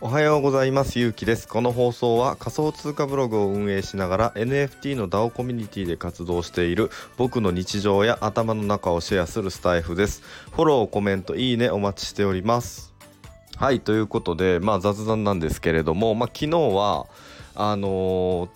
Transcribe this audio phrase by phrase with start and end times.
[0.00, 0.98] おはようございます。
[0.98, 1.48] ゆうきです。
[1.48, 10.22] この放送は仮想通貨ブログを運営しながら NFT の DAO コミュニティで活動している僕の日常や頭の中をシェアするスタイフです。
[10.52, 12.92] フォローコメントいいねお待ちしております。
[13.56, 17.06] はいということでまあ雑談なんですけれどもまあ昨日は
[17.54, 18.48] あのー、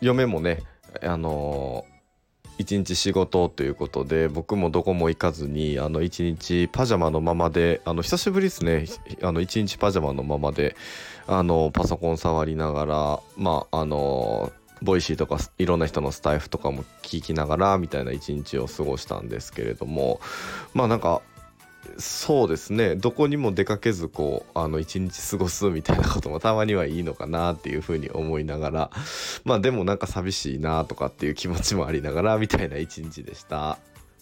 [0.00, 0.62] 嫁もね
[1.02, 1.93] あのー
[2.58, 8.86] 一日仕事ということで僕もどこも行かずにあの一日パジャマのままであの久しぶりですね。
[9.22, 10.76] あの一日パジャマのままで
[11.26, 20.20] あのパソコン触りながらまああのボイシーとかいろんな人のスタイフとかも聞きながらみたいな一日を過ごしたんですけれども
[20.74, 21.22] まあなんか
[21.98, 28.90] そうですねどこにも出かけずこうあの一日過ごすみたいなこともたまにはいいのかなっていうふうに思いながら
[29.44, 33.78] まあでもなんか寂しいなとかっていう気持ちもありながら みたいな一日でした。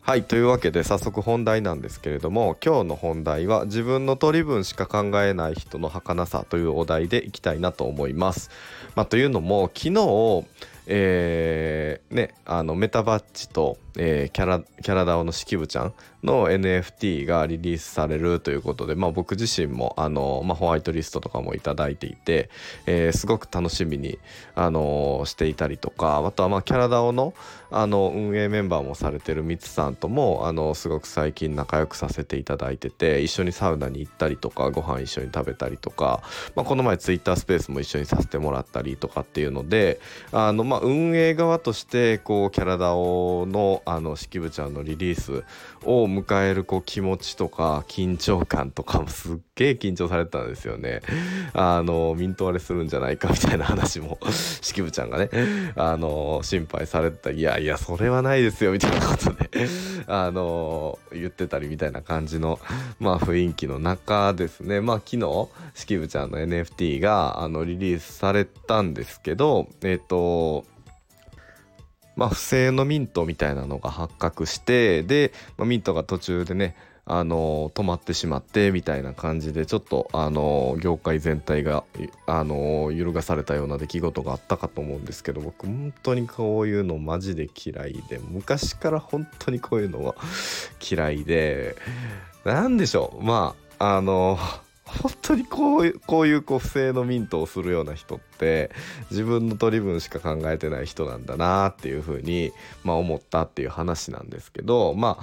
[0.00, 8.50] はいというわけで早速本題なんですけれども今日の本題は自分の取り分しか考えない人の儚さというお題でいきたいなと思います。
[8.96, 10.44] まあ、というのも昨日
[10.86, 22.48] えー、ねあのメタバッジと、えー、キャラキャラダオの式部ちゃんの NFT がリリースされるということで、まあ、僕自身もあの、まあ、ホワイトリストとかも頂いていて、
[22.86, 24.18] えー、すごく楽しみに、
[24.54, 27.34] あのしていたりとかあとはまあキャラダオの
[27.70, 36.22] あの運営メンバーもされてるミツさんともあのすごく最近仲良くさせていただいてて一緒にサウナに行ったりとかご飯一緒に食べたりとか、
[36.54, 39.98] まあ、この前ツイッタースペースも一緒にさせてもらったりとかっていうので
[40.30, 45.44] あの、まあ、ま運営側としてこうキャラダオのあの式部ちゃんのリリース
[45.84, 51.02] を迎えるこう気持ちとか緊張感とかもすっげえ緊張されてたんですよね。
[51.52, 54.18] あのミント割れするんじゃないかみたいな話も
[54.60, 55.30] 式部ちゃんがね
[55.76, 59.68] あの心配されてたいやいやそれはないですよみたいなことで
[60.06, 62.58] あの言ってたりみたいな感じの
[62.98, 70.64] まあ雰囲気の中ですねまあ昨日式部ちゃんの NFT があのリリースされたんですけどえっ、と
[72.16, 76.76] まあ、不正のミントみたいなのが発覚してで、まあ、ミントが途中でね
[77.06, 81.84] あの止まってしまってみたいな感じでちょっとあの業界全体が
[82.26, 90.14] あの揺るがされたような出来事があったかと思うんですけど僕本当にこういうのマジで嫌いで昔から本当にこういうのは
[90.80, 91.76] 嫌いで
[92.44, 94.38] 何でしょうまああの
[94.86, 98.70] 本当にこういうこういうこう不正のミントをするような人って
[99.10, 102.52] 自分の取り分しか考えてない人なんだなっていうふうに、
[102.82, 105.18] まあ、思ったっていう話なんですけどま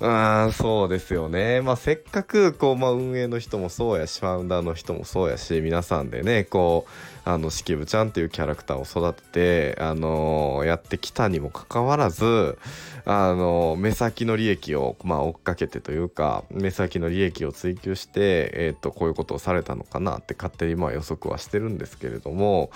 [0.00, 6.90] あうんそうですよね、まあ、せっかくこう、まあ、運営の人もそうやしファウンダーの人もそうやし皆さんでねこう
[7.24, 12.58] あの式部ちゃんっていうキャラクターを育てて、あのー、やってきたにもかかわらず
[13.04, 22.70] あの目先の利益を、まあ、追っかけてというか目先の利益を追求して、えーと、こういうことをされたのかなって勝手にまあ予測はしてるんですけれどもも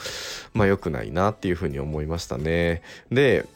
[0.52, 2.82] まあ良くないなっていうふうに思いましたね。
[3.10, 3.47] で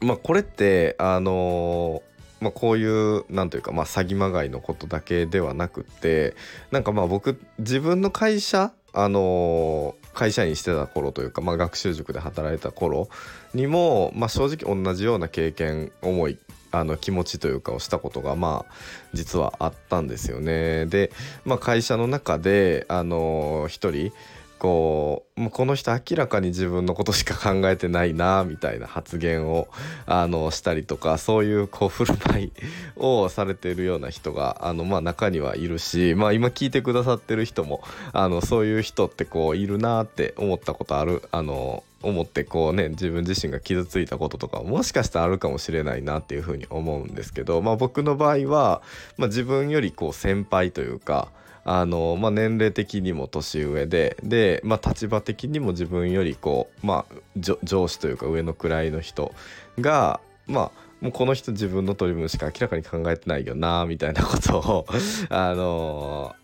[0.00, 2.02] まあこれってあの
[2.40, 6.36] まあ、こういうなんというか、まあ、詐欺まがいのことだけではなくって
[6.70, 13.08] なんかまあ僕自分の会社あの会社員してた頃というか、まあ、学習塾で働いた頃
[13.54, 16.38] にも、まあ、正直同じような経験思い
[16.70, 18.72] あの気持ちというかをしたことがまあ
[19.14, 20.86] 実はあったんですよね。
[20.86, 21.12] で、
[21.44, 24.12] まあ、会社の中であの一人
[24.58, 29.68] こうもうこの人明らかに自分のことしか考えてないなみたいな発言を
[30.06, 32.52] あのしたりとかそういうこう振る舞い
[32.96, 37.82] をされているような人があの、まあ、中にはいるし、 まあ、今聞いてくださってる人も
[38.12, 48.82] あのそういう人ってこういるなって思ったことあるあの思ってこうね自分自身が傷ついたこととかもしかしたらあるかもしれないなっていうふうに思うんですけど、まあ、僕の場合は、
[49.16, 51.28] まあ、自分よりこう先輩というか
[51.70, 57.14] あの、まあ、年齢的にも年上でで、まあ、立場的にも自分よりこう、まあ、
[57.62, 59.34] 上司というか上の位の人
[59.78, 64.86] がまあもうこの人自分の取り分しか明らかに考えてないよなみたいなことを
[65.28, 66.34] あの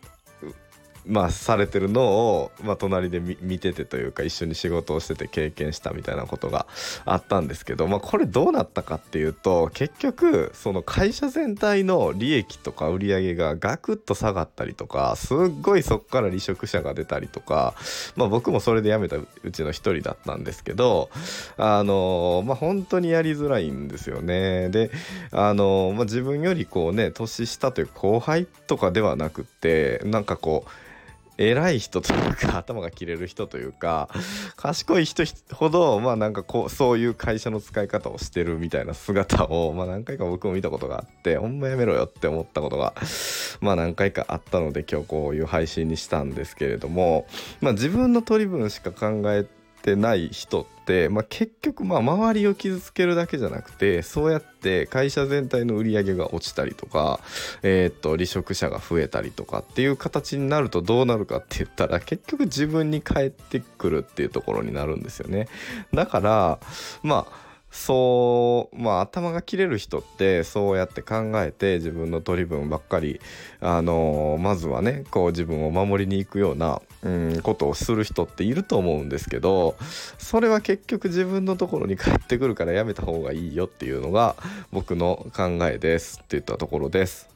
[1.06, 6.66] まあ、されてるのを、まあ、隣で見ててというか一緒に仕事をしてて経験したみたいなことが
[7.04, 17.74] あったんですけど、まあ、これどうなったかっていうと結局その会社全体の利益とか売り上げがガクッと下がったりとかすっごいそこから離職者が出たりとか、
[18.16, 21.10] まあ、僕もそれで辞めたうちの一人だったんですけど
[21.58, 24.68] あのまあ本当にやりづらいんですよね。
[24.70, 24.90] で
[25.32, 30.70] あの、まあ、自分よりこうね年下という後輩とかではなくてなんかこう
[31.38, 34.08] 偉い人というか 頭が切れる人というか
[34.56, 42.94] 賢い人ほどまあなんかこうそういう会社の使い方をしてるみたいな姿をまあ何回か僕も見たことがあってほんまやめろよって思ったことが
[43.60, 47.26] まあ何回かあったので今日こういう配信にしたんですけれども
[47.60, 57.20] まあ自分の取り分しか考えててない人って、まあ、結局まあ周りを傷つけるだけじゃなくてそうやって会社全体の売り上げが落ちたりとか、
[57.62, 65.48] えー、っと離職者が増えたりとかっていう形になるとどうなるかって言ったら結局自分に返ってくるっていうところになるんですよね。
[65.92, 66.58] だから
[67.02, 67.44] まあ
[67.75, 73.21] そうまあ頭が切れる人ってそうやって考えて自分の取り分ばっかり
[73.61, 79.75] あのまずはねこう自分を守りに行くような、うん、ことをする人っていると思うんですけど
[80.19, 84.37] それは結局自分のところに帰ってくるからやめた方がいいよっていうのが
[84.71, 87.33] 僕の考えですって言ったところです。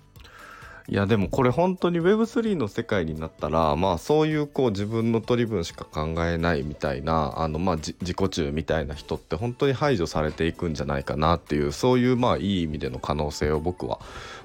[0.90, 14.00] いやでもこれ本当に Web3 の世界になったらまあそういうこう自分の取り分しか考えないみたいなあのまあ自己中みたいな人って本当に排除されていくんじゃないかなっていうそういうまあいい意味での可能性を僕は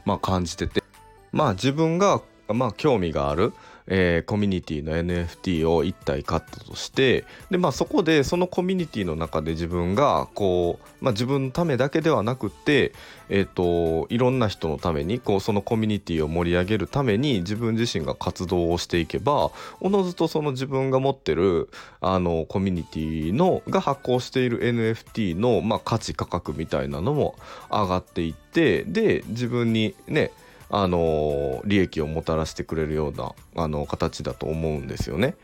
[0.05, 0.83] まあ感じてて。
[1.31, 3.53] まあ自分がまあ興味がある
[3.87, 12.93] えー、コミュニティの NFT を1体買ったとしてで、まあ、そこでそのコミュニティの中で自分がこう、まあ、自分のためだけではなくて、
[13.29, 19.51] えーと、いろんな人のためにこうそのコミュニティを盛り上げるために自分自身が活動をしていけば
[19.81, 21.69] おのずとその自分が持ってる
[22.01, 27.35] あのコミュニティのが発行している NFT の、まあ、価値価格みたいなのも
[27.69, 30.31] 上がっていってで自分にね
[30.75, 35.35] あの利益をもたらしてくれるようなあの形だと思うんですよね。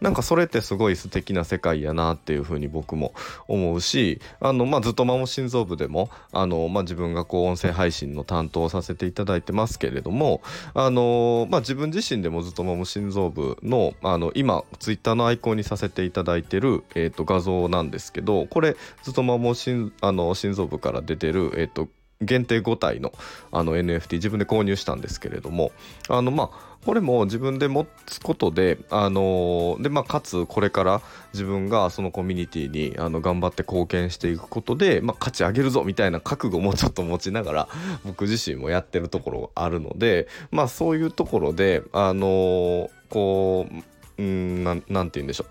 [0.00, 3.14] なんかそれってすごい素敵な世界やなっていうふうに僕も
[3.48, 10.40] 思うしあの、まあ、ずっとマモ心臓部でもあの、まあ、自分がこう音声配信の担当をさせていただいてますけれども
[10.74, 21.88] あの、まあ、自分自身でもずっとマモ心臓部のあの今ツイッターのアイコンにさせていただいてる、えー、と画像なんですけどこれずっとマモ心あの心臓部から出てる、えー、と
[22.20, 23.12] 限定5体の
[23.52, 25.70] あの NFT 自分で購入したんですけれども
[26.08, 37.68] あのまあこれも自分で持つことであのでまあかつこれから自分がそのコミュニティにあの頑張って貢献していくことで、まあ、価値上げるぞみたいな覚悟も ちょっと持ちながら
[38.04, 45.46] 僕自身もやってるところがあるのでまあそういうところであのこううんなんて言うんでしょう。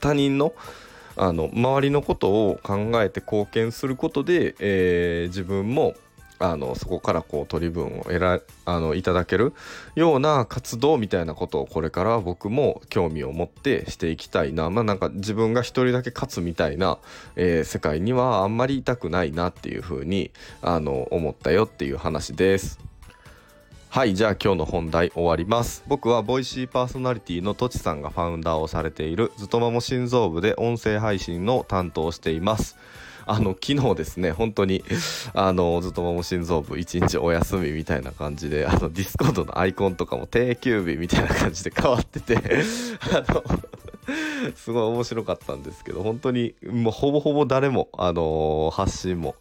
[0.00, 0.52] 他人の
[1.16, 5.94] あの周りのことを考えて貢献することで、えー、自分も
[6.38, 9.54] あのそこからこう取り分を得らあのいただける
[9.94, 16.98] ような活動みたいなことをこれから僕も興味を持ってしていきたいなまあなんか自分が一人だけ勝つみたいな、
[17.36, 20.30] えー、世界にはあんまりいたくないなっていうふうに
[20.60, 22.78] あの思ったよっていう話です。
[23.96, 25.82] はいじゃあ今日の本題終わります。
[25.86, 32.76] 僕はボイシーパーソナリティのとちさんがファウンダーをされているずとまも心臓部で音声配信の担当しています。
[33.24, 34.84] あの昨日ですね本当に
[35.32, 43.42] あのずっともも心臓部一日お休みみたいな感じであのディスコードのアイコンとかも定休日みたいな感じで変わっててあの
[44.54, 49.34] すごい面白かったんですけど本当にもうほぼほぼ誰も、あの、発信も、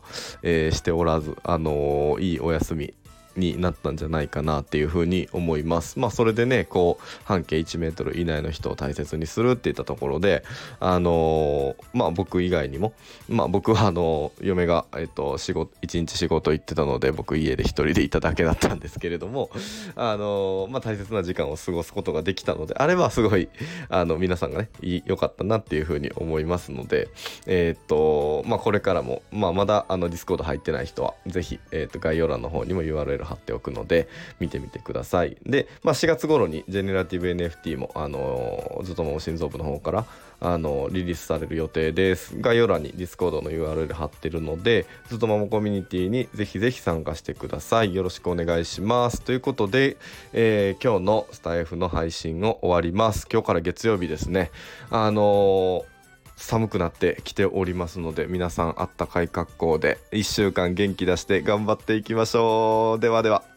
[0.43, 2.93] えー、しておらず、あの、いいお休み
[3.35, 5.99] になったんじゃないかなっていうふうに思います。
[5.99, 10.43] まあそれでねこう半径1メートル以内の人を大切にするっていったところで
[10.79, 12.93] あのー、まあ僕以外にも
[13.29, 19.49] まあ僕はあの嫁がえっと仕事1日仕事行ってたので僕家で1人でいただけだったんですけれども
[19.95, 23.49] あのー、まあ大切な時間を過ごすことができたのであればすごい
[23.89, 27.09] あの皆さんがね良かったなっていうふうに思いますので
[27.45, 34.07] えー、っとまあこれからもまあまだあのディスコード入ってない人は是非えー、っと概要欄の方にも URL 貼っておくので
[34.39, 35.37] 見てみてください。
[35.45, 40.05] で、まあ、4月頃にジェネラティブ NFT も、あの、ずっとも心臓部の方から
[40.39, 42.39] あのリリースされる予定です。
[42.39, 47.95] 概要欄に Discord の URL 貼ってるのでずっとももコミュニティにぜひぜひ参加してください。
[47.95, 49.21] よろしくお願いします。
[49.21, 49.97] ということで、
[50.33, 53.27] えー、今日のスタイフの配信を終わります。
[53.31, 54.51] 今日から月曜日ですね。
[54.89, 55.94] あのー
[56.35, 62.99] 寒くなってきておりますので皆さんあったかい格好で1週間元気出して頑張っていきましょう。
[62.99, 63.54] ではでは。